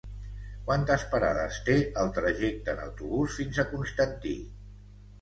Quantes 0.69 1.05
parades 1.11 1.59
té 1.69 1.77
el 2.05 2.11
trajecte 2.17 2.77
en 2.77 2.83
autobús 2.89 3.39
fins 3.43 3.63
a 3.67 3.71
Constantí? 3.77 4.39